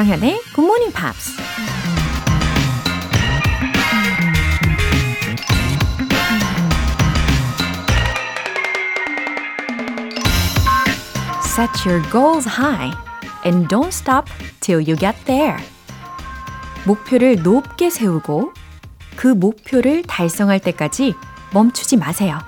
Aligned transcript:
조정현의 0.00 0.40
Good 0.54 0.64
Morning 0.64 0.92
Pops. 0.94 1.36
Set 11.42 11.70
your 11.86 12.02
goals 12.10 12.48
high 12.48 12.92
and 13.44 13.68
don't 13.68 13.92
stop 13.92 14.30
till 14.60 14.80
you 14.80 14.96
get 14.96 15.16
there. 15.26 15.58
목표를 16.86 17.42
높게 17.42 17.90
세우고 17.90 18.52
그 19.16 19.26
목표를 19.26 20.02
달성할 20.04 20.60
때까지 20.60 21.14
멈추지 21.52 21.98
마세요. 21.98 22.38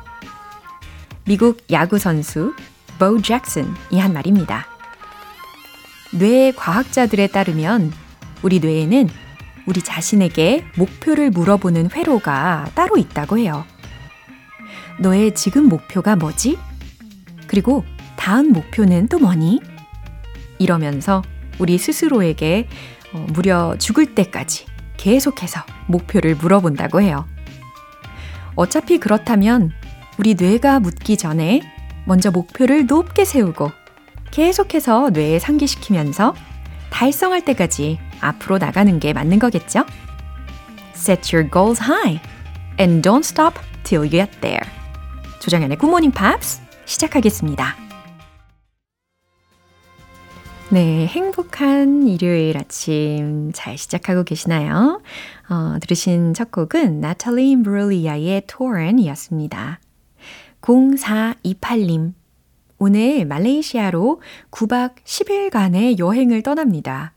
미국 1.24 1.58
야구 1.70 1.98
선수 1.98 2.54
보 2.98 3.20
잭슨이 3.20 3.98
한 3.98 4.12
말입니다. 4.14 4.71
뇌 6.12 6.52
과학자들에 6.52 7.28
따르면 7.28 7.92
우리 8.42 8.60
뇌에는 8.60 9.08
우리 9.66 9.82
자신에게 9.82 10.64
목표를 10.76 11.30
물어보는 11.30 11.90
회로가 11.92 12.70
따로 12.74 12.96
있다고 12.96 13.38
해요. 13.38 13.64
너의 14.98 15.34
지금 15.34 15.68
목표가 15.68 16.16
뭐지? 16.16 16.58
그리고 17.46 17.84
다음 18.16 18.52
목표는 18.52 19.08
또 19.08 19.18
뭐니? 19.18 19.60
이러면서 20.58 21.22
우리 21.58 21.78
스스로에게 21.78 22.68
어, 23.12 23.26
무려 23.32 23.76
죽을 23.78 24.14
때까지 24.14 24.66
계속해서 24.96 25.60
목표를 25.86 26.36
물어본다고 26.36 27.00
해요. 27.00 27.26
어차피 28.54 28.98
그렇다면 28.98 29.70
우리 30.18 30.34
뇌가 30.34 30.80
묻기 30.80 31.16
전에 31.16 31.60
먼저 32.04 32.30
목표를 32.30 32.86
높게 32.86 33.24
세우고 33.24 33.70
계속해서 34.32 35.10
뇌에 35.10 35.38
상기시키면서 35.38 36.34
달성할 36.90 37.44
때까지 37.44 37.98
앞으로 38.20 38.58
나가는 38.58 38.98
게 38.98 39.12
맞는 39.12 39.38
거겠죠? 39.38 39.84
Set 40.94 41.34
your 41.36 41.48
goals 41.50 41.82
high 41.82 42.20
and 42.80 43.06
don't 43.06 43.24
stop 43.24 43.60
till 43.84 44.02
you 44.02 44.10
get 44.10 44.40
there. 44.40 44.68
Good 45.40 45.86
Morning 45.86 46.16
Pops 46.16 46.60
시작하겠습니다. 46.86 47.76
네, 50.70 51.06
행복한 51.06 52.08
일요일 52.08 52.56
아침 52.56 53.50
잘 53.52 53.76
시작하고 53.76 54.24
계시나요? 54.24 55.02
어, 55.50 55.78
들으신 55.80 56.32
첫 56.32 56.50
곡은 56.50 57.00
나탈리 57.00 57.62
브롤리아의 57.62 58.44
Torn이었습니다. 58.46 59.80
0428님, 60.62 62.14
오늘 62.84 63.24
말레이시아로 63.26 64.20
9박 64.50 64.94
10일간의 65.04 66.00
여행을 66.00 66.42
떠납니다. 66.42 67.12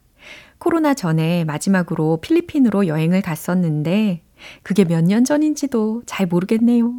코로나 0.60 0.94
전에 0.94 1.44
마지막으로 1.44 2.18
필리핀으로 2.22 2.86
여행을 2.86 3.24
갔었는데, 3.24 4.22
그게 4.62 4.86
몇 4.86 5.02
년 5.02 5.26
전인지도 5.26 6.04
잘 6.06 6.28
모르겠네요. 6.28 6.94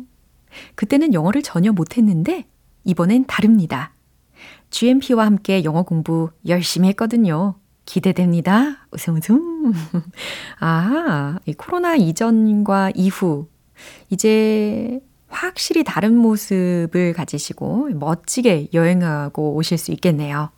그때는 0.75 1.15
영어를 1.15 1.43
전혀 1.43 1.71
못했는데, 1.71 2.47
이번엔 2.83 3.27
다릅니다. 3.27 3.95
GMP와 4.71 5.25
함께 5.27 5.63
영어 5.63 5.85
공부 5.85 6.31
열심히 6.49 6.89
했거든요. 6.89 7.55
기대됩니다. 7.85 8.89
웃음 8.91 9.15
웃음. 9.15 9.75
아, 10.59 11.39
이 11.47 11.53
코로나 11.53 11.95
이전과 11.95 12.91
이후 12.97 13.47
이제 14.11 14.99
확실히 15.37 15.85
다른 15.85 16.17
모습을 16.17 17.13
가지시고 17.13 17.91
멋지게 17.95 18.69
여행하고 18.73 19.55
오실 19.55 19.77
수 19.77 19.93
있겠네요. 19.93 20.51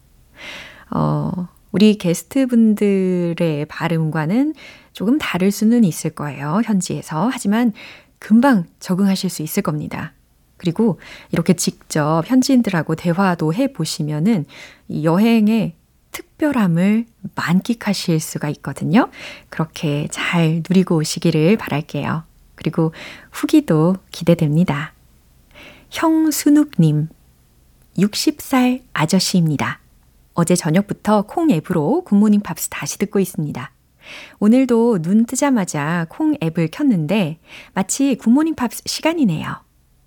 어, 0.91 1.48
우리 1.72 1.98
게스트분들의 1.98 3.66
발음과는 3.66 4.54
조금 4.92 5.19
다를 5.19 5.50
수는 5.50 5.84
있을 5.84 6.10
거예요. 6.10 6.60
현지에서. 6.64 7.28
하지만 7.32 7.72
금방 8.19 8.66
적응하실 8.80 9.30
수 9.30 9.42
있을 9.42 9.62
겁니다. 9.62 10.12
그리고 10.56 10.98
이렇게 11.32 11.54
직접 11.54 12.22
현지인들하고 12.26 12.94
대화도 12.94 13.54
해 13.54 13.72
보시면은 13.72 14.44
이 14.88 15.04
여행의 15.04 15.74
특별함을 16.10 17.06
만끽하실 17.34 18.19
수가 18.19 18.48
있거든요. 18.50 19.08
그렇게 19.50 20.08
잘 20.10 20.62
누리고 20.69 20.97
오시기를 20.97 21.56
바랄게요. 21.56 22.28
그리고 22.58 22.92
후기도 23.30 23.94
기대됩니다. 24.10 24.92
형순욱님, 25.91 27.08
60살 27.96 28.82
아저씨입니다. 28.92 29.78
어제 30.34 30.56
저녁부터 30.56 31.22
콩 31.22 31.50
앱으로 31.50 32.02
굿모닝 32.04 32.41
팝스 32.41 32.68
다시 32.68 32.98
듣고 32.98 33.20
있습니다. 33.20 33.70
오늘도 34.41 35.02
눈 35.02 35.24
뜨자마자 35.24 36.06
콩 36.08 36.34
앱을 36.42 36.68
켰는데 36.68 37.38
마치 37.74 38.16
굿모닝 38.16 38.56
팝스 38.56 38.82
시간이네요. 38.86 39.62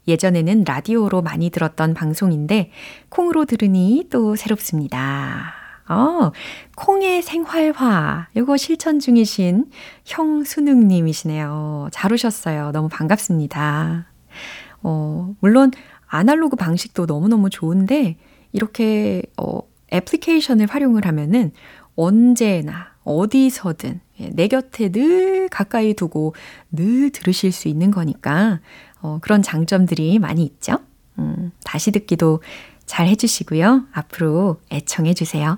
예전에는 0.09 0.65
라디오로 0.65 1.21
많이 1.21 1.49
들었던 1.49 1.93
방송인데 1.93 2.71
콩으로 3.09 3.45
들으니 3.45 4.07
또 4.09 4.35
새롭습니다. 4.35 5.60
어, 5.91 6.31
콩의 6.75 7.21
생활화. 7.21 8.29
이거 8.35 8.55
실천 8.55 8.99
중이신 8.99 9.65
형수능님이시네요. 10.05 11.89
잘 11.91 12.13
오셨어요. 12.13 12.71
너무 12.71 12.87
반갑습니다. 12.87 14.05
어, 14.83 15.35
물론 15.41 15.71
아날로그 16.07 16.55
방식도 16.55 17.05
너무너무 17.07 17.49
좋은데 17.49 18.15
이렇게 18.53 19.21
어, 19.37 19.59
애플리케이션을 19.91 20.67
활용을 20.67 21.05
하면은 21.05 21.51
언제나 21.95 22.91
어디서든 23.03 23.99
예, 24.21 24.29
내 24.29 24.47
곁에 24.47 24.89
늘 24.89 25.49
가까이 25.49 25.93
두고 25.93 26.35
늘 26.71 27.09
들으실 27.09 27.51
수 27.51 27.67
있는 27.67 27.91
거니까 27.91 28.61
어, 29.01 29.19
그런 29.21 29.41
장점들이 29.41 30.19
많이 30.19 30.43
있죠. 30.43 30.77
음, 31.19 31.51
다시 31.65 31.91
듣기도 31.91 32.41
잘 32.85 33.07
해주시고요. 33.07 33.87
앞으로 33.91 34.61
애청해 34.71 35.13
주세요. 35.15 35.57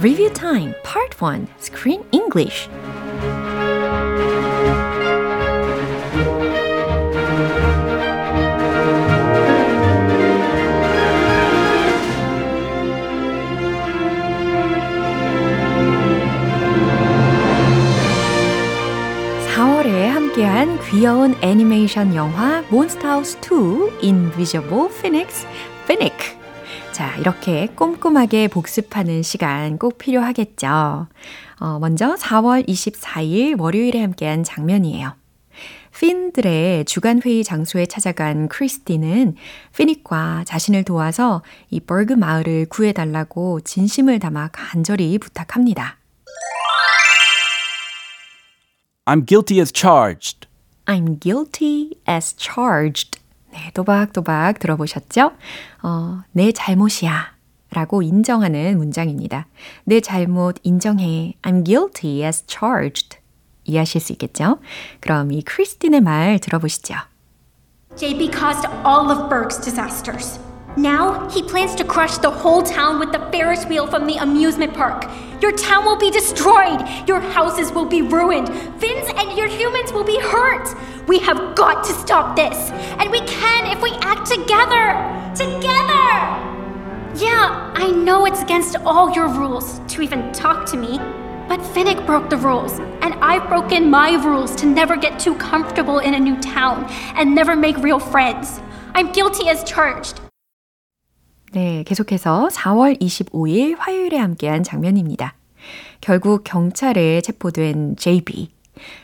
Review 0.00 0.30
Time 0.30 0.74
Part 0.82 1.20
1 1.20 1.48
Screen 1.58 2.04
English 2.12 2.68
귀여운 20.90 21.36
애니메이션 21.40 22.16
영화 22.16 22.62
몬스타우스 22.62 23.38
2 23.38 24.08
Invisible 24.08 24.88
Phoenix 24.90 25.46
Phoenix 25.84 26.36
자, 26.90 27.16
이렇게 27.16 27.68
꼼꼼하게 27.68 28.48
복습하는 28.48 29.22
시간 29.22 29.78
꼭 29.78 29.98
필요하겠죠. 29.98 31.06
어, 31.60 31.78
먼저 31.78 32.16
4월 32.16 32.66
24일 32.66 33.60
월요일에 33.60 34.00
함께한 34.00 34.42
장면이에요. 34.42 35.14
핀들의 35.96 36.86
주간 36.86 37.20
회의 37.24 37.44
장소에 37.44 37.86
찾아간 37.86 38.48
크리스티는 38.48 39.36
피닉과 39.76 40.42
자신을 40.44 40.82
도와서 40.82 41.42
이 41.70 41.78
버그 41.78 42.14
마을을 42.14 42.66
구해달라고 42.68 43.60
진심을 43.60 44.18
담아 44.18 44.48
간절히 44.52 45.18
부탁합니다. 45.18 45.98
I'm 49.06 49.24
guilty 49.24 49.60
as 49.60 49.72
charged. 49.72 50.39
I'm 50.90 51.20
guilty 51.20 52.00
as 52.08 52.34
charged. 52.36 53.20
네, 53.52 53.70
또박또박 53.74 54.58
들어보셨죠? 54.58 55.30
어, 55.84 56.22
내 56.32 56.50
잘못이야. 56.50 57.32
라고 57.70 58.02
인정하는 58.02 58.76
문장입니다. 58.76 59.46
내 59.84 60.00
잘못 60.00 60.56
인정해. 60.64 61.34
I'm 61.42 61.64
guilty 61.64 62.24
as 62.24 62.42
charged. 62.48 63.18
이해하실 63.62 64.00
수 64.00 64.12
있겠죠? 64.14 64.58
그럼 64.98 65.30
이 65.30 65.42
크리스틴의 65.42 66.00
말 66.00 66.40
들어보시죠. 66.40 66.96
JB 67.94 68.32
caused 68.32 68.66
all 68.84 69.12
of 69.12 69.28
Berg's 69.28 69.60
disasters. 69.62 70.40
Now 70.76 71.28
he 71.28 71.42
plans 71.42 71.74
to 71.76 71.84
crush 71.84 72.18
the 72.18 72.30
whole 72.30 72.62
town 72.62 73.00
with 73.00 73.10
the 73.10 73.18
Ferris 73.32 73.66
wheel 73.66 73.86
from 73.86 74.06
the 74.06 74.16
amusement 74.16 74.72
park. 74.72 75.04
Your 75.42 75.52
town 75.52 75.84
will 75.84 75.98
be 75.98 76.10
destroyed. 76.10 76.80
Your 77.08 77.20
houses 77.20 77.72
will 77.72 77.84
be 77.84 78.02
ruined. 78.02 78.48
Fins 78.80 79.10
and 79.16 79.36
your 79.36 79.48
humans 79.48 79.92
will 79.92 80.04
be 80.04 80.20
hurt. 80.20 80.68
We 81.08 81.18
have 81.20 81.56
got 81.56 81.82
to 81.84 81.92
stop 81.92 82.36
this. 82.36 82.70
And 83.00 83.10
we 83.10 83.20
can 83.20 83.66
if 83.66 83.82
we 83.82 83.90
act 84.00 84.30
together. 84.30 84.94
Together! 85.34 86.50
Yeah, 87.16 87.72
I 87.74 87.90
know 87.90 88.26
it's 88.26 88.42
against 88.42 88.76
all 88.76 89.10
your 89.12 89.28
rules 89.28 89.80
to 89.88 90.02
even 90.02 90.32
talk 90.32 90.66
to 90.66 90.76
me. 90.76 90.98
But 91.48 91.58
Finnick 91.60 92.06
broke 92.06 92.30
the 92.30 92.36
rules, 92.36 92.78
and 92.78 93.14
I've 93.14 93.48
broken 93.48 93.90
my 93.90 94.12
rules 94.24 94.54
to 94.56 94.66
never 94.66 94.96
get 94.96 95.18
too 95.18 95.34
comfortable 95.34 95.98
in 95.98 96.14
a 96.14 96.20
new 96.20 96.38
town 96.40 96.84
and 97.16 97.34
never 97.34 97.56
make 97.56 97.76
real 97.78 97.98
friends. 97.98 98.60
I'm 98.94 99.10
guilty 99.10 99.48
as 99.48 99.64
charged. 99.64 100.20
네, 101.52 101.82
계속해서 101.82 102.48
4월 102.52 103.00
25일 103.00 103.76
화요일에 103.76 104.16
함께한 104.18 104.62
장면입니다. 104.62 105.34
결국 106.00 106.44
경찰에 106.44 107.20
체포된 107.22 107.96
JB. 107.96 108.50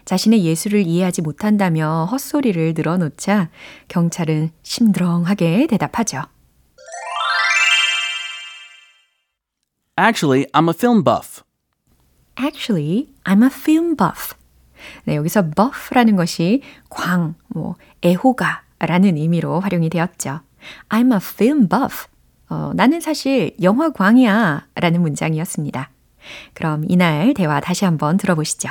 자신의 0.04 0.44
예술을 0.44 0.87
이해하지 0.87 1.22
못한다며 1.22 2.06
헛소리를 2.10 2.75
늘어놓자 2.75 3.50
경찰은 3.88 4.50
심드렁하게 4.62 5.66
대답하죠. 5.66 6.22
Actually, 9.99 10.46
I'm 10.52 10.69
a 10.69 10.75
film 10.75 11.02
buff. 11.02 11.42
Actually, 12.38 13.08
I'm 13.25 13.42
a 13.42 13.50
film 13.50 13.96
buff. 13.96 14.34
네, 15.04 15.16
여기서 15.16 15.50
buff라는 15.50 16.14
것이 16.14 16.62
광, 16.90 17.34
뭐, 17.49 17.75
애호가라는 18.04 19.16
의미로 19.16 19.58
활용이 19.58 19.88
되었죠. 19.88 20.42
I'm 20.90 21.12
a 21.12 21.19
film 21.20 21.69
buff. 21.69 22.06
어, 22.48 22.72
나는 22.75 23.00
사실 23.00 23.54
영화광이야 23.60 24.66
라는 24.76 25.02
문장이었습니다. 25.02 25.90
그럼 26.54 26.84
이날 26.88 27.34
대화 27.34 27.60
다시 27.60 27.84
한번 27.84 28.16
들어보시죠. 28.16 28.69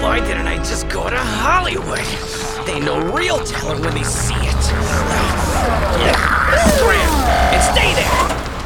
Why 0.00 0.20
didn't 0.20 0.46
I 0.46 0.56
just 0.58 0.88
go 0.88 1.08
to 1.08 1.16
Hollywood? 1.16 2.02
They 2.66 2.80
know 2.80 2.98
real 3.14 3.38
talent 3.44 3.80
when 3.80 3.94
they 3.94 4.04
see 4.04 4.34
it. 4.34 4.62
Scram 6.76 7.12
and 7.52 7.62
stay 7.62 7.94
there. 7.94 8.10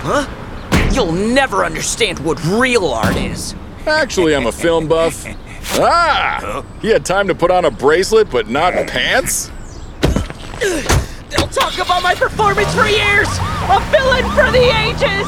Huh? 0.02 0.26
You'll 0.92 1.12
never 1.12 1.64
understand 1.64 2.18
what 2.20 2.38
real 2.44 2.86
art 2.86 3.16
is. 3.16 3.54
Actually, 3.86 4.34
I'm 4.34 4.46
a 4.46 4.52
film 4.52 4.88
buff. 4.88 5.26
Ah! 5.78 6.64
He 6.80 6.88
had 6.88 7.04
time 7.04 7.26
to 7.28 7.34
put 7.34 7.50
on 7.50 7.64
a 7.64 7.70
bracelet, 7.70 8.30
but 8.30 8.48
not 8.48 8.74
pants? 8.86 9.50
They'll 11.33 11.47
talk 11.47 11.77
about 11.77 12.01
my 12.01 12.15
performance 12.15 12.73
for 12.73 12.87
years. 12.87 13.27
A 13.69 13.79
villain 13.91 14.25
for 14.31 14.51
the 14.51 14.65
ages. 14.83 15.27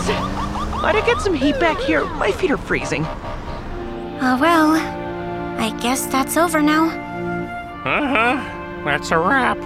Might 0.81 0.95
I 0.95 1.03
get 1.05 1.21
some 1.21 1.33
heat 1.33 1.59
back 1.59 1.79
here? 1.79 2.05
My 2.17 2.31
feet 2.31 2.51
are 2.51 2.57
freezing. 2.57 3.05
Uh, 3.05 4.37
well, 4.39 4.73
I 5.59 5.69
guess 5.81 6.07
that's 6.07 6.37
over 6.37 6.61
now. 6.61 6.89
Uh 7.85 8.07
huh. 8.07 8.83
That's 8.85 9.11
a 9.11 9.17
wrap. 9.17 9.57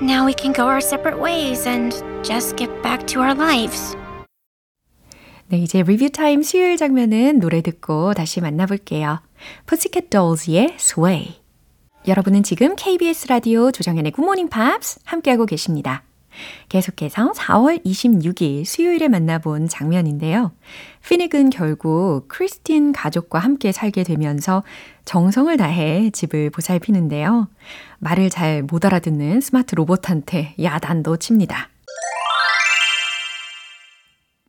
Now 0.00 0.26
we 0.26 0.34
can 0.34 0.52
go 0.52 0.66
our 0.66 0.80
separate 0.80 1.18
ways 1.18 1.66
and 1.66 1.92
just 2.24 2.56
get 2.56 2.70
back 2.82 3.06
to 3.08 3.20
our 3.20 3.34
lives. 3.34 3.96
네, 5.48 5.58
이제 5.58 5.82
리뷰 5.82 6.10
타임 6.10 6.42
수요일 6.42 6.76
장면은 6.76 7.38
노래 7.38 7.62
듣고 7.62 8.14
다시 8.14 8.40
만나볼게요. 8.40 9.20
Pussycat 9.66 10.10
Dolls의 10.10 10.74
Sway. 10.78 11.39
여러분은 12.07 12.43
지금 12.43 12.75
KBS 12.75 13.27
라디오 13.27 13.71
조정현의 13.71 14.11
굿모닝 14.11 14.49
팝스 14.49 14.99
함께하고 15.05 15.45
계십니다. 15.45 16.03
계속해서 16.69 17.33
4월 17.33 17.83
26일 17.85 18.65
수요일에 18.65 19.07
만나본 19.07 19.67
장면인데요. 19.67 20.51
피닉은 21.07 21.49
결국 21.51 22.27
크리스틴 22.27 22.93
가족과 22.93 23.39
함께 23.39 23.71
살게 23.71 24.03
되면서 24.03 24.63
정성을 25.05 25.55
다해 25.57 26.09
집을 26.11 26.49
보살피는데요. 26.49 27.49
말을 27.99 28.29
잘 28.29 28.63
못 28.63 28.83
알아듣는 28.85 29.41
스마트 29.41 29.75
로봇한테 29.75 30.55
야단도 30.61 31.17
칩니다. 31.17 31.69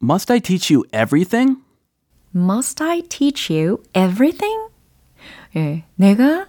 Must 0.03 0.33
I 0.33 0.41
teach 0.41 0.73
you 0.73 0.85
everything? 0.95 1.59
Must 2.35 2.83
I 2.83 3.03
teach 3.03 3.53
you 3.53 3.83
everything? 3.95 4.69
예, 5.57 5.85
내가 5.97 6.47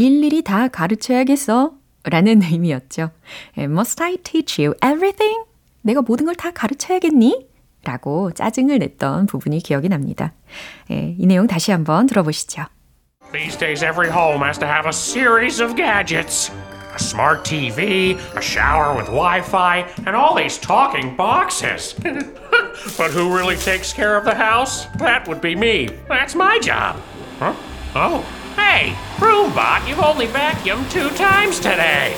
일일이 0.00 0.42
다 0.42 0.68
가르쳐야겠어? 0.68 1.72
라는 2.04 2.42
의미였죠. 2.42 3.10
Must 3.56 4.02
I 4.02 4.16
teach 4.18 4.62
you 4.62 4.74
everything? 4.84 5.44
내가 5.80 6.02
모든 6.02 6.26
걸 6.26 6.34
다 6.34 6.50
가르쳐야겠니? 6.50 7.46
라고 7.82 8.30
짜증을 8.32 8.78
냈던 8.78 9.24
부분이 9.24 9.60
기억이 9.60 9.88
납니다. 9.88 10.34
예, 10.90 11.14
이 11.18 11.26
내용 11.26 11.46
다시 11.46 11.70
한번 11.72 12.06
들어보시죠. 12.06 12.66
These 13.32 13.56
days, 13.58 13.82
every 13.82 14.10
home 14.10 14.42
has 14.44 14.58
to 14.58 14.68
have 14.68 14.86
a 14.86 14.92
series 14.92 15.62
of 15.62 15.74
gadgets 15.76 16.52
a 16.94 16.98
smart 16.98 17.42
TV, 17.44 18.18
a 18.36 18.42
shower 18.42 18.94
with 18.94 19.06
Wi 19.08 19.40
Fi, 19.40 19.86
and 20.06 20.14
all 20.14 20.34
these 20.36 20.58
talking 20.60 21.16
boxes. 21.16 21.94
but 22.98 23.10
who 23.12 23.34
really 23.34 23.56
takes 23.56 23.92
care 23.94 24.16
of 24.18 24.24
the 24.24 24.34
house? 24.34 24.86
That 24.98 25.26
would 25.26 25.40
be 25.40 25.54
me. 25.56 25.88
That's 26.08 26.34
my 26.34 26.58
job. 26.60 26.96
Huh? 27.40 27.54
Oh, 27.94 28.24
hey, 28.55 28.95
Broombot, 29.17 29.87
you've 29.87 29.99
only 29.99 30.27
vacuumed 30.27 30.89
two 30.91 31.09
times 31.11 31.59
today. 31.59 32.15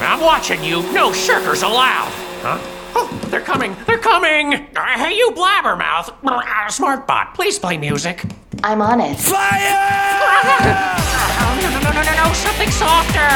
I'm 0.00 0.20
watching 0.20 0.62
you. 0.64 0.82
No 0.92 1.10
shirkers 1.12 1.62
allowed. 1.62 2.10
Huh? 2.42 2.58
Oh, 2.94 3.08
they're 3.30 3.40
coming. 3.40 3.74
They're 3.86 3.98
coming. 3.98 4.54
Uh, 4.76 4.98
hey, 4.98 5.16
you 5.16 5.30
blabbermouth. 5.30 6.12
Uh, 6.24 6.42
Smartbot, 6.68 7.34
please 7.34 7.58
play 7.58 7.78
music. 7.78 8.24
I'm 8.64 8.82
on 8.82 9.00
it. 9.00 9.16
Oh, 11.44 11.58
no, 11.62 11.68
no, 11.70 11.80
no, 11.80 11.90
no, 11.92 12.02
no, 12.02 12.14
no, 12.24 12.32
something 12.34 12.70
softer. 12.70 13.30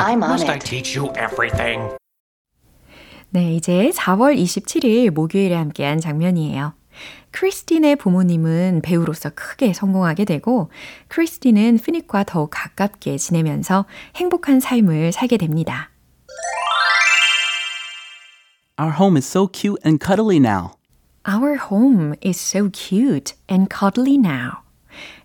I'm 0.00 0.22
on 0.22 0.30
Must 0.30 0.48
I 0.48 0.54
it. 0.56 0.60
teach 0.64 0.94
you 0.94 1.10
everything? 1.16 1.80
네, 3.30 3.54
이제 3.54 3.90
4월 3.94 4.36
27일 4.38 5.10
목요일에 5.10 5.54
함께한 5.56 6.00
장면이에요. 6.00 6.74
크리스틴의 7.31 7.95
부모님은 7.97 8.81
배우로서 8.83 9.31
크게 9.35 9.73
성공하게 9.73 10.25
되고 10.25 10.69
크리스틴은 11.07 11.79
피닉과 11.83 12.23
더욱 12.23 12.49
가깝게 12.51 13.17
지내면서 13.17 13.85
행복한 14.15 14.59
삶을 14.59 15.11
살게 15.11 15.37
됩니다. 15.37 15.89
Our 18.79 18.93
home 18.93 19.17
is 19.17 19.27
so 19.27 19.49
cute 19.51 19.81
and 19.85 20.03
cuddly 20.03 20.37
now. 20.37 20.71
Our 21.27 21.57
home 21.69 22.15
is 22.25 22.39
so 22.39 22.69
cute 22.71 23.35
and 23.51 23.67
cuddly 23.69 24.15
now. 24.15 24.63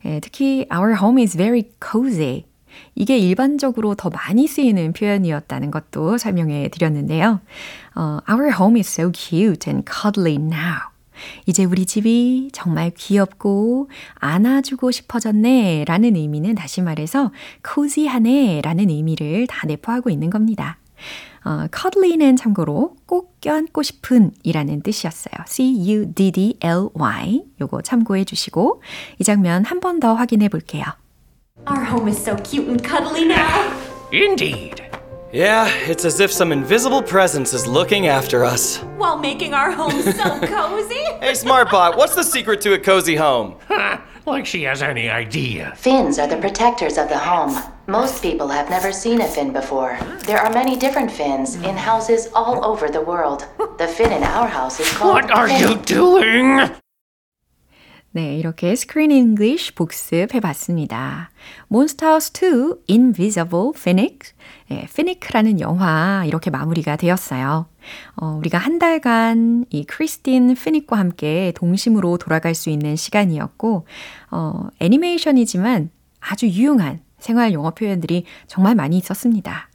예, 0.04 0.20
특히 0.20 0.66
our 0.72 0.96
home 0.96 1.22
is 1.22 1.36
very 1.36 1.70
cozy. 1.80 2.46
이게 2.94 3.18
일반적으로 3.18 3.94
더 3.94 4.10
많이 4.10 4.46
쓰이는 4.46 4.92
표현이었다는 4.92 5.70
것도 5.70 6.18
설명해 6.18 6.70
드렸는데요. 6.70 7.40
어, 7.94 8.18
our 8.28 8.52
home 8.52 8.78
is 8.78 8.88
so 8.88 9.10
cute 9.12 9.70
and 9.70 9.84
cuddly 9.90 10.34
now. 10.34 10.93
이제 11.46 11.64
우리 11.64 11.86
집이 11.86 12.50
정말 12.52 12.90
귀엽고 12.96 13.90
안아주고 14.16 14.90
싶어졌네 14.90 15.84
라는 15.86 16.16
의미는 16.16 16.54
다시 16.54 16.82
말해서 16.82 17.30
cozy하네 17.66 18.60
라는 18.62 18.90
의미를 18.90 19.46
다 19.46 19.66
내포하고 19.66 20.10
있는 20.10 20.30
겁니다. 20.30 20.78
어, 21.44 21.66
cuddly는 21.76 22.36
참고로 22.36 22.96
꼭 23.04 23.38
껴안고 23.42 23.82
싶은 23.82 24.30
이라는 24.42 24.80
뜻이었어요. 24.82 25.44
C-U-D-D-L-Y 25.46 27.44
요거 27.60 27.82
참고해 27.82 28.24
주시고 28.24 28.82
이 29.18 29.24
장면 29.24 29.64
한 29.64 29.80
번 29.80 30.00
더 30.00 30.14
확인해 30.14 30.48
볼게요. 30.48 30.84
Our 31.68 31.84
home 31.86 32.08
is 32.08 32.18
so 32.18 32.36
cute 32.42 32.66
and 32.68 32.82
cuddly 32.82 33.24
now. 33.26 33.70
Indeed. 34.12 34.82
Yeah, 35.34 35.66
it's 35.88 36.04
as 36.04 36.20
if 36.20 36.30
some 36.30 36.52
invisible 36.52 37.02
presence 37.02 37.52
is 37.52 37.66
looking 37.66 38.06
after 38.06 38.44
us. 38.44 38.76
While 38.98 39.18
making 39.18 39.52
our 39.52 39.72
home 39.72 40.00
so 40.00 40.38
cozy. 40.46 40.94
Hey, 40.94 41.32
Smartbot, 41.32 41.96
what's 41.96 42.14
the 42.14 42.22
secret 42.22 42.60
to 42.60 42.74
a 42.74 42.78
cozy 42.78 43.16
home? 43.16 43.56
Ha! 43.66 44.00
Like 44.26 44.46
she 44.46 44.62
has 44.62 44.80
any 44.80 45.10
idea. 45.10 45.74
Fins 45.74 46.20
are 46.20 46.28
the 46.28 46.36
protectors 46.36 46.98
of 46.98 47.08
the 47.08 47.18
home. 47.18 47.60
Most 47.88 48.22
people 48.22 48.46
have 48.46 48.70
never 48.70 48.92
seen 48.92 49.22
a 49.22 49.26
fin 49.26 49.52
before. 49.52 49.98
There 50.24 50.38
are 50.38 50.52
many 50.52 50.76
different 50.76 51.10
fins 51.10 51.56
in 51.56 51.76
houses 51.76 52.28
all 52.32 52.64
over 52.64 52.88
the 52.88 53.00
world. 53.00 53.44
The 53.78 53.88
fin 53.88 54.12
in 54.12 54.22
our 54.22 54.46
house 54.46 54.78
is 54.78 54.88
called. 54.92 55.14
What 55.14 55.32
are 55.32 55.48
fin. 55.48 55.60
you 55.60 55.76
doing? 55.78 56.70
네, 58.16 58.36
이렇게 58.38 58.76
스크린 58.76 59.10
잉글리쉬 59.10 59.74
복습해 59.74 60.38
봤습니다. 60.38 61.30
몬스타우스 61.66 62.30
2 62.88 62.88
Invisible 62.88 63.72
Phoenix 63.74 64.34
네, 64.68 64.86
피닉라는 64.94 65.58
영화 65.58 66.22
이렇게 66.24 66.48
마무리가 66.48 66.94
되었어요. 66.94 67.66
어, 68.14 68.26
우리가 68.38 68.56
한 68.56 68.78
달간 68.78 69.64
이 69.68 69.82
크리스틴 69.84 70.54
피닉과 70.54 70.96
함께 70.96 71.52
동심으로 71.56 72.18
돌아갈 72.18 72.54
수 72.54 72.70
있는 72.70 72.94
시간이었고 72.94 73.84
어, 74.30 74.68
애니메이션이지만 74.78 75.90
아주 76.20 76.46
유용한 76.46 77.00
생활 77.18 77.52
영어 77.52 77.70
표현들이 77.70 78.26
정말 78.46 78.76
많이 78.76 78.96
있었습니다. 78.96 79.70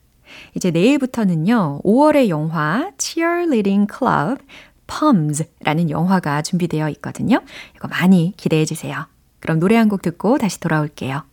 이제 0.56 0.72
내일부터는요, 0.72 1.82
5월의 1.84 2.30
영화 2.30 2.92
Cheerleading 2.98 3.88
Club 3.92 4.42
Pums라는 4.90 5.90
영화가 5.90 6.42
준비되어 6.42 6.90
있거든요. 6.90 7.42
이거 7.76 7.88
많이 7.88 8.34
기대해 8.38 8.66
주세요. 8.66 9.06
그럼 9.40 9.60
노래 9.60 9.76
한 9.78 9.88
곡 9.90 10.02
듣고 10.02 10.38
다시 10.38 10.60
돌아올게요. 10.60 11.24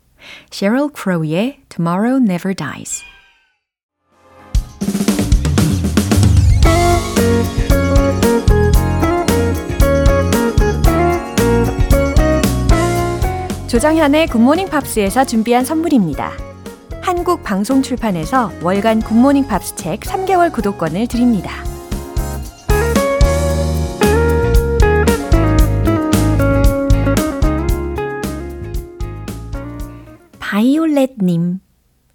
Sheryl 0.53 0.91
Crow의 0.95 1.61
Tomorrow 1.69 2.23
Never 2.23 2.55
Dies. 2.55 3.03
조정현의 13.67 14.29
굿모닝 14.29 14.69
팝스에서 14.71 15.25
준비한 15.25 15.65
선물입니다. 15.65 16.33
한국 17.03 17.43
방송 17.43 17.83
출판에서 17.83 18.51
월간 18.63 19.01
굿모닝 19.03 19.47
팝스 19.49 19.77
책 19.77 20.01
3개월 20.01 20.53
구독권을 20.53 21.07
드립니다. 21.09 21.51
바이올렛님. 30.57 31.61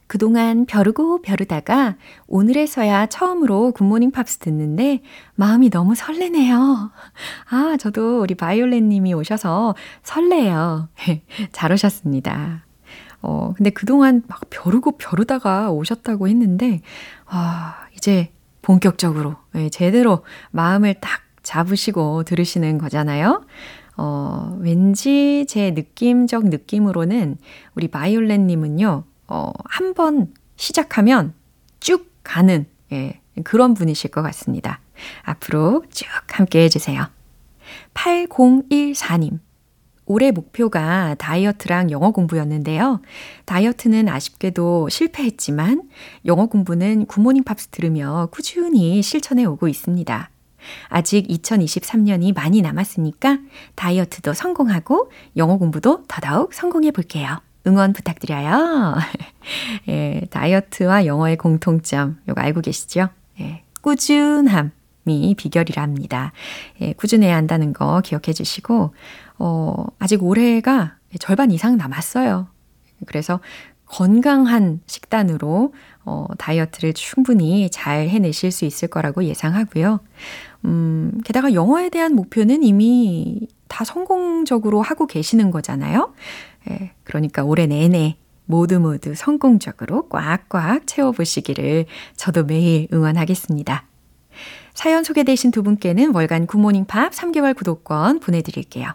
그동안 0.08 0.66
벼르고 0.66 1.22
벼르다가 1.22 1.96
오늘에서야 2.26 3.06
처음으로 3.06 3.72
굿모닝 3.72 4.10
팝스 4.10 4.40
듣는데 4.40 5.04
마음이 5.36 5.70
너무 5.70 5.94
설레네요. 5.94 6.92
아, 7.52 7.78
저도 7.80 8.22
우리 8.22 8.34
바이올렛님이 8.34 9.14
오셔서 9.14 9.76
설레요. 10.02 10.90
잘 11.54 11.72
오셨습니다. 11.72 12.66
어, 13.22 13.54
근데 13.56 13.70
그동안 13.70 14.24
막 14.28 14.42
벼르고 14.50 14.98
벼르다가 14.98 15.70
오셨다고 15.70 16.28
했는데, 16.28 16.82
아, 17.28 17.86
이제 17.96 18.32
본격적으로, 18.64 19.36
예, 19.54 19.70
제대로 19.70 20.26
마음을 20.50 20.96
딱 20.96 21.22
잡으시고 21.44 22.24
들으시는 22.24 22.80
거잖아요. 22.80 23.46
어, 24.04 24.58
왠지 24.60 25.46
제 25.48 25.70
느낌적 25.70 26.48
느낌으로는 26.48 27.38
우리 27.76 27.88
바이올렛님은요, 27.88 29.04
어, 29.28 29.52
한 29.66 29.94
번 29.94 30.34
시작하면 30.56 31.36
쭉 31.80 32.10
가는, 32.24 32.66
예, 32.92 33.20
그런 33.44 33.76
분이실 33.76 34.10
것 34.10 34.24
같습니다. 34.24 34.80
앞으로 35.22 35.84
쭉 35.92 36.08
함께 36.32 36.64
해주세요. 36.64 37.06
8014님. 37.94 39.38
올해 40.08 40.32
목표가 40.32 41.14
다이어트랑 41.20 41.92
영어 41.92 42.10
공부였는데요. 42.10 43.02
다이어트는 43.46 44.10
아쉽게도 44.10 44.90
실패했지만 44.90 45.84
영어 46.26 46.48
공부는 46.48 47.06
굿모닝 47.06 47.44
팝스 47.44 47.68
들으며 47.68 48.30
꾸준히 48.32 49.04
실천해 49.04 49.46
오고 49.46 49.68
있습니다. 49.68 50.31
아직 50.88 51.28
2023년이 51.28 52.34
많이 52.34 52.62
남았으니까 52.62 53.40
다이어트도 53.76 54.34
성공하고 54.34 55.12
영어 55.38 55.58
공부도 55.58 56.04
더더욱 56.08 56.54
성공해 56.54 56.92
볼게요. 56.92 57.40
응원 57.68 57.94
부탁드려요. 57.94 58.98
예, 59.88 60.22
다이어트와 60.30 61.06
영어의 61.06 61.38
공통점, 61.38 62.18
이거 62.28 62.42
알고 62.42 62.62
계시죠? 62.62 63.10
예, 63.40 63.64
꾸준함이 63.82 65.36
비결이랍니다. 65.38 66.32
예, 66.82 66.94
꾸준해야 66.94 67.36
한다는 67.36 67.74
거 67.74 68.02
기억해 68.02 68.34
주시고, 68.34 68.94
어, 69.38 69.86
아직 70.00 70.24
올해가 70.24 70.96
절반 71.20 71.52
이상 71.52 71.78
남았어요. 71.78 72.48
그래서 73.06 73.40
건강한 73.86 74.80
식단으로 74.88 75.74
어, 76.06 76.28
다이어트를 76.38 76.94
충분히 76.94 77.70
잘 77.70 78.08
해내실 78.08 78.52
수 78.52 78.66
있을 78.66 78.88
거라고 78.88 79.26
예상하고요. 79.26 80.00
음, 80.66 81.20
게다가 81.24 81.54
영어에 81.54 81.90
대한 81.90 82.16
목표는 82.16 82.64
이미 82.64 83.48
다 83.68 83.84
성공적으로 83.84 84.82
하고 84.82 85.08
계시는 85.08 85.52
거잖아요. 85.52 86.14
예, 86.70 86.92
그러니까 87.04 87.44
올해 87.44 87.66
내내 87.68 88.18
모두 88.46 88.80
모두 88.80 89.16
성공적으로 89.16 90.10
꽉꽉 90.10 90.86
채워보시기를 90.86 91.86
저도 92.16 92.44
매일 92.44 92.88
응원하겠습니다. 92.94 93.86
사연 94.74 95.04
소개되신 95.04 95.52
두 95.52 95.64
분께는 95.64 96.14
월간 96.14 96.48
굿모닝 96.48 96.86
팝 96.86 97.12
3개월 97.12 97.56
구독권 97.56 98.20
보내드릴게요. 98.20 98.92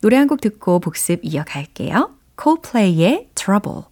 노래 0.00 0.16
한 0.16 0.28
곡 0.28 0.40
듣고 0.40 0.78
복습 0.80 1.20
이어갈게요. 1.22 2.10
Coldplay의 2.40 3.28
Trouble. 3.34 3.82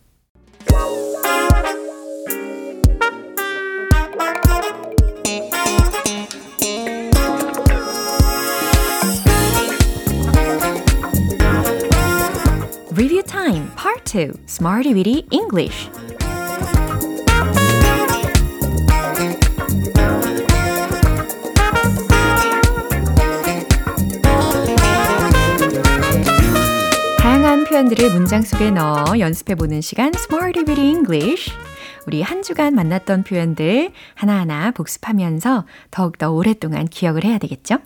Part 13.83 14.17
2 14.17 14.33
Smarty 14.47 14.95
Weedy 14.95 15.27
English 15.33 15.91
다양한 27.19 27.65
표현들을 27.65 28.11
문장 28.11 28.43
속에 28.43 28.71
넣어 28.71 29.19
연습해보는 29.19 29.81
시간 29.81 30.13
Smarty 30.15 30.65
Weedy 30.65 30.89
English 30.89 31.51
우리 32.07 32.23
한 32.23 32.43
주간 32.43 32.77
만났던 32.77 33.25
표현들 33.25 33.91
하나하나 34.15 34.71
복습하면서 34.71 35.67
더욱더 35.91 36.31
오랫동안 36.31 36.87
기억을 36.87 37.25
해야 37.25 37.39
되겠죠? 37.39 37.79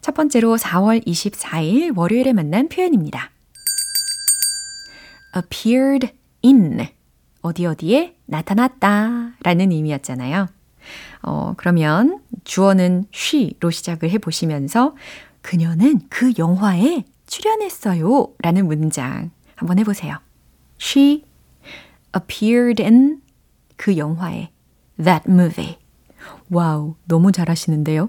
첫 0.00 0.16
번째로 0.16 0.56
4월 0.56 1.06
24일 1.06 1.96
월요일에 1.96 2.32
만난 2.32 2.68
표현입니다. 2.68 3.30
Appeared 5.36 6.12
in 6.44 6.88
어디 7.42 7.66
어디에 7.66 8.16
나타났다 8.26 9.34
라는 9.42 9.70
의미였잖아요. 9.70 10.48
어, 11.22 11.54
그러면 11.56 12.20
주어는 12.44 13.06
she로 13.12 13.70
시작을 13.70 14.10
해 14.10 14.18
보시면서 14.18 14.94
그녀는 15.42 16.00
그 16.08 16.32
영화에 16.38 17.04
출연했어요 17.26 18.28
라는 18.42 18.66
문장 18.66 19.30
한번 19.54 19.78
해 19.78 19.84
보세요. 19.84 20.18
She 20.80 21.24
appeared 22.14 22.82
in 22.82 23.22
그 23.76 23.96
영화에 23.96 24.50
that 25.02 25.28
movie. 25.28 25.78
와우, 26.50 26.96
너무 27.04 27.32
잘하시는데요. 27.32 28.08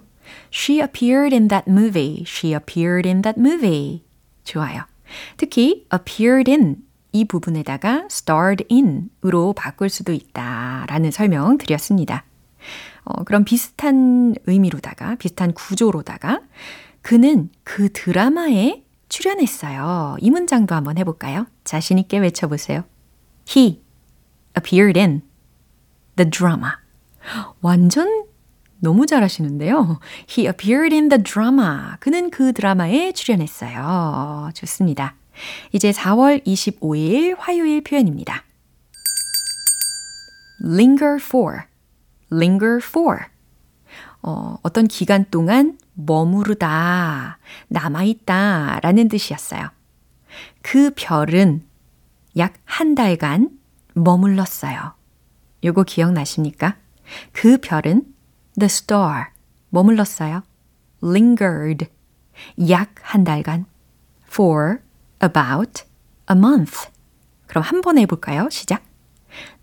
She 0.52 0.80
appeared 0.80 1.34
in 1.34 1.48
that 1.48 1.70
movie. 1.70 2.24
She 2.26 2.54
appeared 2.54 3.08
in 3.08 3.22
that 3.22 3.40
movie. 3.40 4.04
좋아요. 4.44 4.84
특히 5.38 5.86
appeared 5.94 6.50
in 6.50 6.87
이 7.12 7.26
부분에다가 7.26 8.08
starred 8.12 8.66
in으로 8.70 9.54
바꿀 9.54 9.90
수도 9.90 10.12
있다라는 10.12 11.12
설명 11.12 11.58
드렸습니다. 11.58 12.26
어, 13.04 13.24
그럼 13.24 13.44
비슷한 13.46 14.36
의미로다가 14.46 15.16
비슷한 15.16 15.54
구조로다가 15.54 16.42
그는 17.02 17.50
그 17.64 17.92
드라마에 17.94 18.84
출연했어요. 19.10 20.18
이 20.20 20.30
문장도 20.30 20.76
한번 20.76 20.98
해볼까요? 20.98 21.48
자신 21.64 21.98
있게 21.98 22.18
외쳐보세요. 22.18 22.84
He 23.50 23.82
appeared 24.58 25.00
in 25.00 25.22
the 26.18 26.30
drama. 26.30 26.72
완전 27.62 28.26
너무 28.80 29.06
잘하시는데요. 29.06 30.00
He 30.30 30.48
appeared 30.48 30.94
in 30.94 31.10
the 31.10 31.24
drama. 31.24 31.96
그는 32.00 32.30
그 32.30 32.54
드라마에 32.54 33.14
출연했어요. 33.14 34.50
좋습니다. 34.54 35.16
이제 35.72 35.91
4월 35.91 36.44
25일 36.46 37.36
화요일 37.38 37.82
표현입니다. 37.84 38.44
linger 40.63 41.17
for, 41.24 41.62
linger 42.32 42.79
for. 42.84 43.20
어, 44.22 44.58
어떤 44.63 44.88
기간 44.88 45.25
동안 45.29 45.77
머무르다, 45.94 47.38
남아있다 47.67 48.79
라는 48.82 49.08
뜻이었어요. 49.08 49.70
그 50.62 50.91
별은 50.96 51.63
약 52.38 52.53
한 52.77 52.94
달간 52.94 53.50
머물렀어요. 53.96 54.94
요거 55.63 55.84
기억나십니까? 55.86 56.77
그 57.32 57.58
별은 57.58 58.03
the 58.60 58.65
star, 58.65 59.25
머물렀어요. 59.70 60.44
lingered, 61.01 61.88
약 62.70 62.94
한 63.01 63.24
달간 63.24 63.65
for 64.27 64.77
about 65.24 65.84
a 66.30 66.36
month. 66.38 66.90
그럼 67.48 67.64
한 67.64 67.82
번 67.82 67.98
해볼까요? 67.98 68.50
시작. 68.50 68.84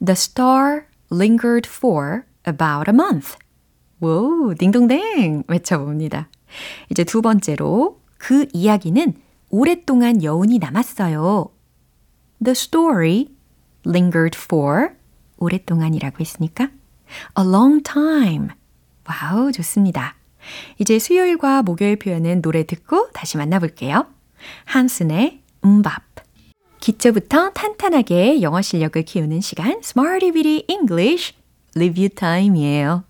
The 0.04 0.12
story 0.12 0.82
lingered 1.10 1.68
for 1.68 2.22
about 2.46 2.90
a 2.90 2.94
month. 2.94 3.36
오, 4.00 4.54
딩동댕 4.54 5.44
외쳐봅니다. 5.48 6.28
이제 6.90 7.04
두 7.04 7.22
번째로 7.22 8.00
그 8.18 8.46
이야기는 8.52 9.14
오랫동안 9.50 10.22
여운이 10.22 10.58
남았어요. 10.58 11.50
The 12.42 12.52
story 12.52 13.28
lingered 13.86 14.38
for 14.38 14.90
오랫동안이라고 15.38 16.18
했으니까 16.20 16.70
A 17.38 17.44
long 17.44 17.82
time. 17.82 18.48
와우, 19.08 19.52
좋습니다. 19.52 20.16
이제 20.78 20.98
수요일과 20.98 21.62
목요일 21.62 21.96
표현은 21.96 22.42
노래 22.42 22.64
듣고 22.64 23.10
다시 23.12 23.36
만나볼게요. 23.36 24.06
한슨의 24.64 25.42
음밥. 25.64 26.02
기초부터 26.80 27.50
탄탄하게 27.50 28.42
영어 28.42 28.60
실력을 28.60 29.02
키우는 29.02 29.40
시간 29.40 29.78
Smarty 29.82 30.32
Bitty 30.32 30.64
English 30.68 31.32
Review 31.74 32.10
Time이에요. 32.10 33.04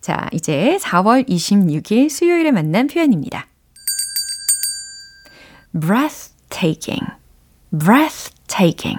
자, 0.00 0.28
이제 0.32 0.76
4월 0.80 1.28
26일 1.28 2.10
수요일에 2.10 2.50
만난 2.50 2.88
표현입니다. 2.88 3.46
breathtaking, 5.72 7.06
breathtaking, 7.70 8.98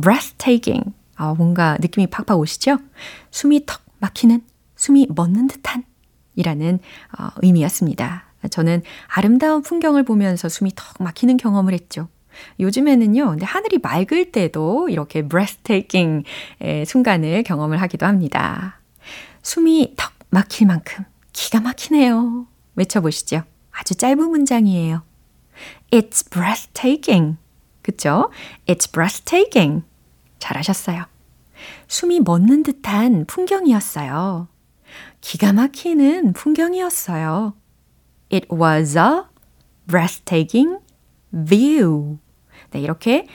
breathtaking. 0.00 0.94
아, 1.16 1.34
뭔가 1.34 1.76
느낌이 1.80 2.06
팍팍 2.06 2.38
오시죠? 2.38 2.78
숨이 3.30 3.66
턱 3.66 3.82
막히는, 3.98 4.42
숨이 4.76 5.08
멎는 5.14 5.48
듯한 5.48 5.84
이라는 6.34 6.80
어, 7.18 7.28
의미였습니다. 7.42 8.24
저는 8.50 8.82
아름다운 9.06 9.62
풍경을 9.62 10.04
보면서 10.04 10.48
숨이 10.48 10.72
턱 10.74 11.02
막히는 11.02 11.36
경험을 11.36 11.72
했죠. 11.72 12.08
요즘에는요, 12.60 13.30
근데 13.30 13.44
하늘이 13.44 13.78
맑을 13.78 14.32
때도 14.32 14.88
이렇게 14.88 15.26
breathtaking 15.26 16.24
순간을 16.86 17.42
경험을 17.42 17.80
하기도 17.80 18.06
합니다. 18.06 18.80
숨이 19.42 19.94
턱 19.96 20.12
막힐 20.30 20.66
만큼 20.66 21.04
기가 21.32 21.60
막히네요. 21.60 22.46
외쳐보시죠. 22.76 23.42
아주 23.70 23.94
짧은 23.94 24.30
문장이에요. 24.30 25.02
It's 25.90 26.28
breathtaking. 26.30 27.36
그쵸? 27.82 28.30
It's 28.66 28.90
breathtaking. 28.90 29.84
잘하셨어요. 30.38 31.04
숨이 31.88 32.20
멎는 32.20 32.62
듯한 32.62 33.26
풍경이었어요. 33.26 34.48
기가 35.20 35.52
막히는 35.52 36.32
풍경이었어요. 36.32 37.54
It 38.32 38.48
was 38.52 38.96
a 38.98 39.22
breathtaking 39.86 40.78
view. 41.32 42.18
네, 42.74 42.80
이렇게 42.80 43.26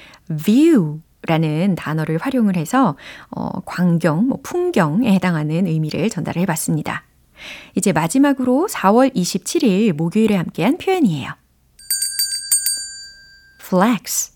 view라는 0.44 1.76
단어를 1.76 2.18
활용을 2.18 2.58
해서 2.58 2.98
어, 3.32 3.62
광경, 3.62 4.28
뭐 4.28 4.40
풍경에 4.44 5.12
해당하는 5.14 5.66
의미를 5.66 6.10
전달을 6.10 6.42
해봤습니다. 6.42 7.06
이제 7.76 7.94
마지막으로 7.94 8.68
4월 8.70 9.16
27일 9.16 9.94
목요일에 9.94 10.36
함께한 10.36 10.78
표현이에요. 10.78 11.32
flex, 13.62 14.34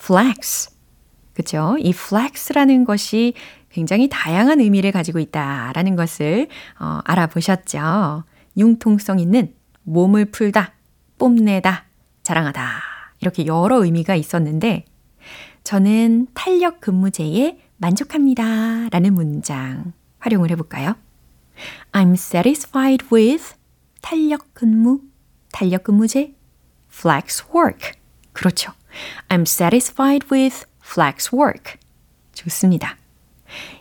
flex. 0.00 0.70
그쵸? 1.34 1.76
이 1.78 1.90
flex라는 1.90 2.84
것이 2.84 3.34
굉장히 3.68 4.08
다양한 4.08 4.60
의미를 4.60 4.90
가지고 4.90 5.18
있다라는 5.18 5.96
것을 5.96 6.48
어, 6.80 7.00
알아보셨죠? 7.04 8.24
융통성 8.56 9.18
있는 9.18 9.52
몸을 9.82 10.26
풀다, 10.26 10.72
뽐내다, 11.18 11.84
자랑하다. 12.22 12.93
이렇게 13.24 13.46
여러 13.46 13.82
의미가 13.82 14.16
있었는데 14.16 14.84
저는 15.64 16.26
탄력 16.34 16.82
근무제에 16.82 17.58
만족합니다. 17.78 18.90
라는 18.90 19.14
문장 19.14 19.94
활용을 20.18 20.50
해볼까요? 20.50 20.94
I'm 21.92 22.12
satisfied 22.12 23.06
with 23.10 23.54
탄력 24.02 24.52
근무, 24.52 25.00
탄력 25.52 25.84
근무제, 25.84 26.34
flex 26.92 27.44
work. 27.54 27.92
그렇죠. 28.34 28.72
I'm 29.30 29.42
satisfied 29.42 30.26
with 30.30 30.66
flex 30.84 31.34
work. 31.34 31.76
좋습니다. 32.34 32.98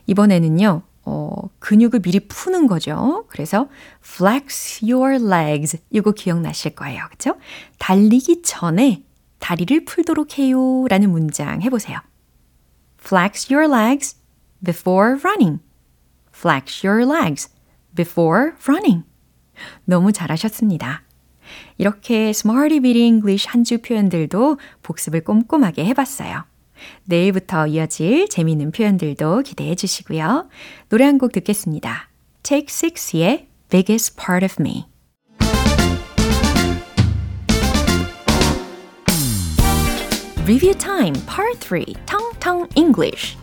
이번에는요, 0.08 0.84
어, 1.04 1.50
근육을 1.60 2.00
미리 2.00 2.22
푸는 2.22 2.68
거죠. 2.68 3.26
그래서 3.28 3.68
flex 4.02 4.86
your 4.86 5.16
legs. 5.16 5.78
이거 5.90 6.12
기억나실 6.12 6.76
거예요. 6.76 7.04
그쵸? 7.10 7.36
달리기 7.78 8.42
전에 8.44 9.04
다리를 9.44 9.84
풀도록 9.84 10.40
해요. 10.40 10.86
라는 10.88 11.12
문장 11.12 11.62
해보세요. 11.62 12.00
flex 12.98 13.54
your 13.54 13.70
legs 13.70 14.16
before 14.64 15.20
running. 15.22 15.60
flex 16.34 16.88
your 16.88 17.04
legs 17.06 17.50
before 17.94 18.52
running. 18.66 19.04
너무 19.84 20.14
잘하셨습니다. 20.14 21.04
이렇게 21.78 22.30
Smarty 22.30 22.80
Bitty 22.80 23.06
English 23.06 23.50
한 23.50 23.66
주 23.66 23.80
표현들도 23.82 24.58
복습을 24.82 25.26
꼼꼼하게 25.26 25.84
해봤어요. 25.88 26.46
내일부터 27.04 27.68
이어질 27.68 28.30
재미있는 28.30 28.72
표현들도 28.72 29.42
기대해 29.42 29.76
주시고요. 29.76 30.48
노래 30.88 31.04
한 31.04 31.18
곡 31.18 31.34
듣겠습니다. 31.34 32.10
Take 32.44 32.68
Six의 32.70 33.50
Biggest 33.70 34.16
Part 34.16 34.46
of 34.46 34.56
Me. 34.62 34.93
Review 40.46 40.74
Time 40.74 41.14
Part 41.26 41.58
3 41.62 41.86
Tong 42.06 42.40
Tong 42.42 42.68
English 42.76 43.38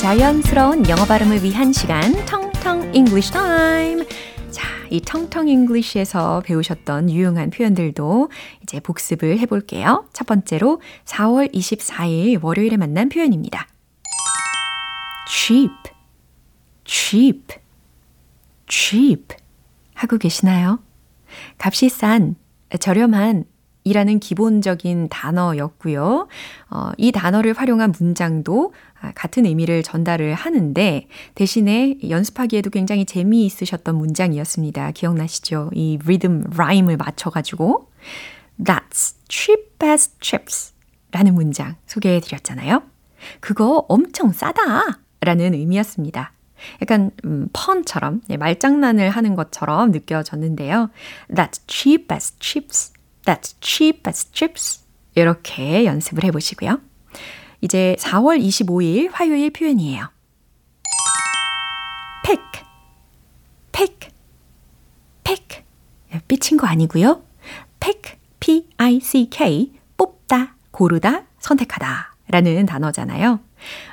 자연스러운 0.00 0.88
영어 0.88 1.04
발음을 1.04 1.44
위한 1.44 1.72
시간 1.72 2.12
텅텅 2.26 2.92
English 2.92 3.30
Time. 3.30 4.04
자, 4.50 4.66
이 4.90 5.00
텅텅 5.00 5.46
English에서 5.46 6.40
배우셨던 6.40 7.10
유용한 7.10 7.50
표현들도 7.50 8.30
이제 8.62 8.80
복습을 8.80 9.38
해볼게요. 9.38 10.08
첫 10.12 10.26
번째로 10.26 10.80
4월 11.04 11.54
24일 11.54 12.42
월요일에 12.42 12.78
만난 12.78 13.08
표현입니다. 13.08 13.68
cheap, 15.28 15.70
cheap, 16.90 17.54
cheap 18.68 19.36
하고 19.94 20.18
계시나요? 20.18 20.80
값이 21.58 21.88
싼, 21.88 22.34
저렴한 22.80 23.44
이라는 23.84 24.18
기본적인 24.18 25.08
단어였고요. 25.08 26.26
어, 26.70 26.90
이 26.98 27.12
단어를 27.12 27.54
활용한 27.54 27.94
문장도 27.98 28.74
같은 29.14 29.46
의미를 29.46 29.84
전달을 29.84 30.34
하는데 30.34 31.06
대신에 31.36 31.96
연습하기에도 32.08 32.70
굉장히 32.70 33.06
재미있으셨던 33.06 33.94
문장이었습니다. 33.96 34.90
기억나시죠? 34.90 35.70
이 35.72 35.98
리듬, 36.04 36.44
라임을 36.54 36.96
맞춰 36.96 37.30
가지고 37.30 37.90
That's 38.58 39.14
cheap 39.28 39.62
as 39.84 40.10
chips 40.20 40.72
라는 41.12 41.34
문장 41.34 41.76
소개해 41.86 42.20
드렸잖아요. 42.20 42.82
그거 43.38 43.86
엄청 43.88 44.32
싸다 44.32 45.00
라는 45.20 45.54
의미였습니다. 45.54 46.32
약간 46.82 47.10
음, 47.24 47.48
펀처럼 47.52 48.22
말장난을 48.38 49.10
하는 49.10 49.34
것처럼 49.34 49.90
느껴졌는데요. 49.90 50.90
That's 51.28 51.60
cheap 51.66 52.12
as 52.14 52.34
chips. 52.38 52.92
That's 53.24 53.54
cheap 53.60 54.02
as 54.08 54.30
chips. 54.32 54.84
이렇게 55.14 55.84
연습을 55.84 56.24
해보시고요. 56.24 56.80
이제 57.60 57.96
4월 57.98 58.40
25일 58.40 59.10
화요일 59.12 59.50
표현이에요. 59.52 60.08
pick, 62.24 62.42
pick, 63.72 64.10
pick. 65.24 65.64
삐친 66.26 66.56
거 66.56 66.66
아니고요. 66.66 67.22
pick, 67.80 68.18
p-i-c-k, 68.40 69.72
뽑다, 69.96 70.56
고르다, 70.70 71.24
선택하다 71.38 72.14
라는 72.28 72.66
단어잖아요. 72.66 73.40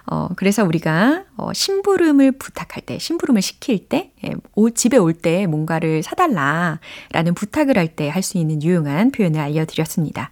어, 0.06 0.30
그래서 0.36 0.64
우리가 0.64 1.26
어, 1.38 1.54
심부름을 1.54 2.34
부탁할 2.34 2.84
때, 2.86 2.98
심부름을 3.00 3.42
시킬 3.42 3.88
때, 3.88 4.12
예, 4.26 4.34
오, 4.56 4.70
집에 4.70 4.98
올 4.98 5.14
때 5.14 5.48
뭔가를 5.48 6.04
사달라 6.04 6.80
라는 7.12 7.34
부탁을 7.34 7.78
할 7.78 7.96
때 7.96 8.10
할 8.10 8.22
수 8.24 8.38
있는 8.38 8.62
유용한 8.64 9.12
표현을 9.12 9.40
알려드렸습니다. 9.40 10.32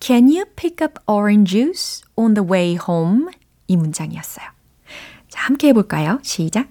Can 0.00 0.24
you 0.28 0.44
pick 0.56 0.84
up 0.84 1.00
orange 1.06 1.50
juice 1.50 2.02
on 2.16 2.34
the 2.34 2.46
way 2.48 2.76
home? 2.88 3.26
이 3.66 3.76
문장이었어요. 3.76 4.46
자, 5.28 5.40
함께 5.46 5.68
해볼까요? 5.68 6.18
시작. 6.22 6.68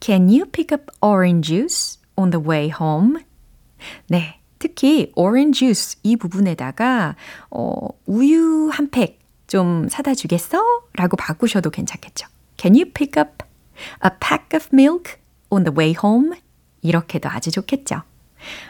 Can 0.00 0.28
you 0.28 0.46
pick 0.46 0.74
up 0.76 0.86
orange 1.00 1.46
juice 1.48 2.00
on 2.16 2.30
the 2.30 2.44
way 2.44 2.70
home? 2.70 3.22
네. 4.08 4.38
특히 4.58 5.10
orange 5.16 5.58
juice 5.58 5.98
이 6.04 6.16
부분에다가 6.16 7.16
어, 7.50 7.74
우유 8.06 8.70
한 8.72 8.88
팩 8.90 9.18
좀 9.52 9.86
사다 9.90 10.14
주겠어? 10.14 10.64
라고 10.94 11.18
바꾸셔도 11.18 11.68
괜찮겠죠. 11.68 12.26
Can 12.56 12.74
you 12.74 12.90
pick 12.90 13.22
up 13.22 13.44
a 14.02 14.10
pack 14.18 14.46
of 14.54 14.68
milk 14.72 15.16
on 15.50 15.64
the 15.64 15.76
way 15.76 15.94
home? 16.02 16.40
이렇게도 16.80 17.28
아주 17.28 17.50
좋겠죠. 17.50 18.00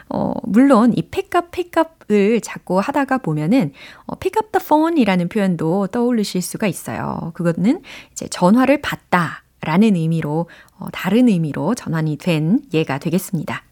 어, 0.09 0.33
물론 0.42 0.92
이 0.97 1.03
pick 1.03 1.38
up, 1.38 1.51
pick 1.53 1.81
up을 1.81 2.40
자꾸 2.40 2.81
하다가 2.81 3.18
보면은 3.18 3.73
어, 4.07 4.16
pick 4.16 4.40
up 4.42 4.51
the 4.51 4.66
phone이라는 4.66 5.29
표현도 5.29 5.87
떠올리실 5.87 6.42
수가 6.42 6.66
있어요. 6.66 7.31
그거는 7.35 7.81
이제 8.11 8.27
전화를 8.27 8.83
받다 8.83 9.45
라는 9.61 9.95
의미로 9.95 10.51
어, 10.81 10.88
다른 10.90 11.29
의미로 11.29 11.77
전환이 11.77 12.16
된 12.16 12.59
예가 12.75 12.99
되겠습니다. 12.99 13.62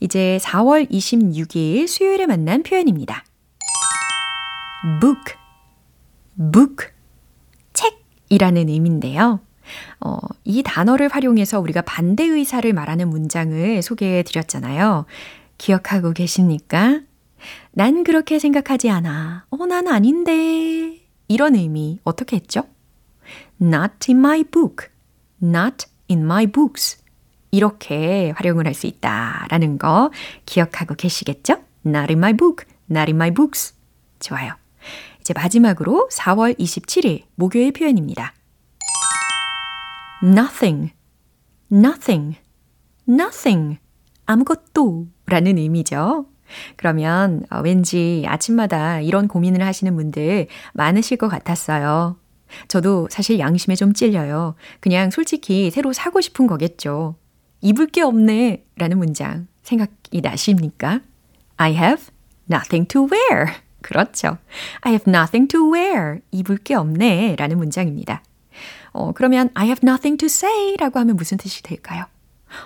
이제 0.00 0.40
4월 0.42 0.90
26일 0.90 1.86
수요일에 1.86 2.26
만난 2.26 2.64
표현입니다. 2.64 3.22
book, 5.00 5.36
book, 6.36 6.88
책이라는 7.72 8.68
의미인데요. 8.68 9.40
어, 10.00 10.18
이 10.44 10.62
단어를 10.62 11.08
활용해서 11.08 11.60
우리가 11.60 11.82
반대 11.82 12.24
의사를 12.24 12.70
말하는 12.72 13.08
문장을 13.08 13.80
소개해 13.82 14.22
드렸잖아요. 14.24 15.06
기억하고 15.58 16.12
계십니까? 16.12 17.00
난 17.72 18.04
그렇게 18.04 18.38
생각하지 18.38 18.90
않아. 18.90 19.46
어, 19.50 19.66
난 19.66 19.88
아닌데. 19.88 20.98
이런 21.28 21.54
의미 21.54 21.98
어떻게 22.04 22.36
했죠? 22.36 22.64
Not 23.60 23.92
in 24.08 24.18
my 24.18 24.44
book. 24.44 24.88
Not 25.42 25.86
in 26.10 26.22
my 26.24 26.46
books. 26.46 26.98
이렇게 27.50 28.32
활용을 28.36 28.66
할 28.66 28.74
수 28.74 28.86
있다라는 28.86 29.78
거 29.78 30.10
기억하고 30.46 30.94
계시겠죠? 30.94 31.62
Not 31.86 32.12
in 32.12 32.18
my 32.18 32.32
book. 32.32 32.66
Not 32.90 33.10
in 33.10 33.16
my 33.16 33.30
books. 33.30 33.74
좋아요. 34.20 34.54
이제 35.22 35.32
마지막으로 35.34 36.08
4월 36.10 36.58
27일 36.58 37.22
목요일 37.36 37.72
표현입니다. 37.72 38.34
nothing, 40.22 40.92
nothing, 41.70 42.36
nothing. 43.08 43.78
아무것도 44.26 45.06
라는 45.26 45.58
의미죠. 45.58 46.26
그러면 46.76 47.44
어, 47.50 47.60
왠지 47.60 48.24
아침마다 48.26 49.00
이런 49.00 49.28
고민을 49.28 49.64
하시는 49.64 49.94
분들 49.94 50.48
많으실 50.74 51.16
것 51.18 51.28
같았어요. 51.28 52.16
저도 52.66 53.06
사실 53.08 53.38
양심에 53.38 53.76
좀 53.76 53.92
찔려요. 53.92 54.56
그냥 54.80 55.10
솔직히 55.10 55.70
새로 55.70 55.92
사고 55.92 56.20
싶은 56.20 56.48
거겠죠. 56.48 57.14
입을 57.60 57.86
게 57.86 58.02
없네 58.02 58.64
라는 58.76 58.98
문장 58.98 59.46
생각이 59.62 60.20
나십니까? 60.20 61.00
I 61.58 61.74
have 61.74 62.06
nothing 62.50 62.88
to 62.88 63.06
wear. 63.10 63.54
그렇죠. 63.82 64.38
I 64.80 64.92
have 64.92 65.12
nothing 65.12 65.48
to 65.48 65.72
wear. 65.72 66.20
입을 66.30 66.58
게 66.58 66.74
없네 66.74 67.36
라는 67.36 67.58
문장입니다. 67.58 68.22
어, 68.92 69.12
그러면 69.12 69.50
I 69.54 69.66
have 69.66 69.80
nothing 69.82 70.18
to 70.18 70.26
say 70.26 70.76
라고 70.76 70.98
하면 71.00 71.16
무슨 71.16 71.38
뜻이 71.38 71.62
될까요? 71.62 72.04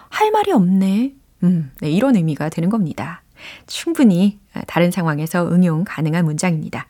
할 0.08 0.30
말이 0.30 0.52
없네. 0.52 1.14
음, 1.44 1.70
네, 1.80 1.90
이런 1.90 2.16
의미가 2.16 2.48
되는 2.48 2.68
겁니다. 2.68 3.22
충분히 3.66 4.38
다른 4.66 4.90
상황에서 4.90 5.48
응용 5.50 5.84
가능한 5.86 6.24
문장입니다. 6.24 6.86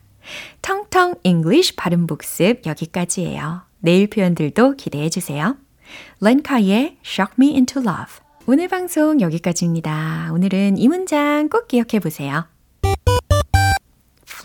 텅텅 0.63 1.15
English 1.23 1.77
발음 1.77 2.07
복습 2.07 2.67
여기까지예요. 2.67 3.63
내일 3.81 4.09
표현들도 4.09 4.77
기대해 4.77 5.09
주세요. 5.09 5.57
렌카의 6.21 6.99
Shock 7.05 7.35
Me 7.39 7.53
Into 7.53 7.83
Love 7.83 8.27
오늘 8.47 8.69
방송 8.69 9.21
여기까지입니다. 9.21 10.31
오늘은 10.33 10.79
이 10.79 10.89
문장 10.89 11.49
꼭 11.49 11.69
기억해 11.69 12.01
보세요. 12.01 12.47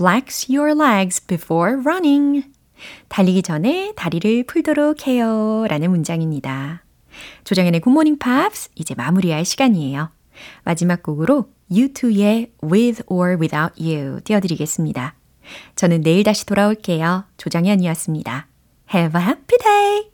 Flex 0.01 0.51
your 0.51 0.73
legs 0.73 1.23
before 1.27 1.75
running. 1.75 2.49
달리기 3.07 3.43
전에 3.43 3.93
다리를 3.95 4.45
풀도록 4.45 5.05
해요. 5.05 5.67
라는 5.69 5.91
문장입니다. 5.91 6.83
조정현의 7.43 7.81
굿모닝 7.81 8.17
팝스 8.17 8.71
이제 8.73 8.95
마무리할 8.95 9.45
시간이에요. 9.45 10.09
마지막 10.63 11.03
곡으로 11.03 11.51
U2의 11.69 12.49
With 12.63 13.03
or 13.05 13.37
Without 13.39 13.79
You 13.79 14.21
띄워드리겠습니다. 14.23 15.13
저는 15.75 16.01
내일 16.01 16.23
다시 16.23 16.47
돌아올게요. 16.47 17.25
조정현이었습니다. 17.37 18.47
Have 18.91 19.21
a 19.21 19.27
happy 19.27 19.57
day! 19.59 20.10